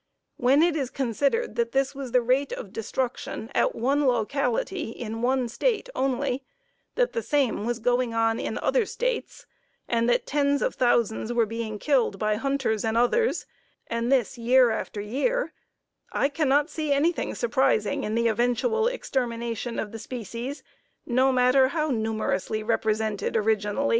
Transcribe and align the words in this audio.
When 0.37 0.63
it 0.63 0.75
is 0.75 0.89
considered 0.89 1.53
that 1.57 1.73
this 1.73 1.93
was 1.93 2.11
the 2.11 2.23
rate 2.23 2.51
of 2.51 2.73
destruction 2.73 3.51
at 3.53 3.75
one 3.75 4.07
locality 4.07 4.89
in 4.89 5.21
one 5.21 5.47
State 5.47 5.89
only, 5.93 6.43
that 6.95 7.13
the 7.13 7.21
same 7.21 7.67
was 7.67 7.77
going 7.77 8.11
on 8.11 8.39
in 8.39 8.57
other 8.63 8.83
States, 8.87 9.45
and 9.87 10.09
that 10.09 10.25
tens 10.25 10.63
of 10.63 10.73
thousands 10.73 11.31
were 11.31 11.45
being 11.45 11.77
killed 11.77 12.17
by 12.17 12.33
hunters 12.37 12.83
and 12.83 12.97
others, 12.97 13.45
and 13.85 14.11
this 14.11 14.39
year 14.39 14.71
after 14.71 15.01
year, 15.01 15.53
I 16.11 16.29
cannot 16.29 16.71
see 16.71 16.91
anything 16.91 17.35
surprising 17.35 18.03
in 18.03 18.15
the 18.15 18.27
eventual 18.27 18.87
extermination 18.87 19.77
of 19.77 19.91
the 19.91 19.99
species, 19.99 20.63
no 21.05 21.31
matter 21.31 21.67
how 21.67 21.91
numerously 21.91 22.63
represented 22.63 23.37
originally. 23.37 23.89